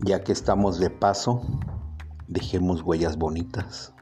[0.00, 1.42] Ya que estamos de paso,
[2.28, 3.92] dejemos huellas bonitas.